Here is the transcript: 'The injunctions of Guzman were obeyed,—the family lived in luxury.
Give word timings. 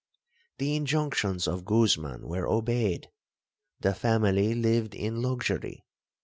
'The 0.57 0.75
injunctions 0.75 1.47
of 1.47 1.63
Guzman 1.63 2.27
were 2.27 2.47
obeyed,—the 2.47 3.93
family 3.93 4.55
lived 4.55 4.95
in 4.95 5.21
luxury. 5.21 5.85